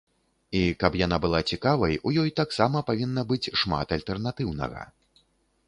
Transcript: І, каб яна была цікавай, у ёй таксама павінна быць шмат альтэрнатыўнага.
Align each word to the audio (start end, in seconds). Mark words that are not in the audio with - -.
І, 0.59 0.61
каб 0.83 0.95
яна 1.01 1.19
была 1.25 1.41
цікавай, 1.51 1.99
у 2.09 2.13
ёй 2.23 2.33
таксама 2.41 2.83
павінна 2.89 3.21
быць 3.35 3.51
шмат 3.65 3.87
альтэрнатыўнага. 3.99 4.87